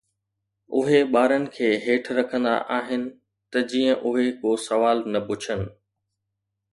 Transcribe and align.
اهي 0.77 0.99
ٻارن 1.15 1.43
کي 1.57 1.67
هيٺ 1.83 2.05
رکندا 2.19 2.55
آهن 2.77 3.03
ته 3.51 3.59
جيئن 3.73 3.93
اهي 4.05 4.25
ڪو 4.41 4.51
سوال 4.65 4.97
نه 5.13 5.21
پڇن. 5.29 5.61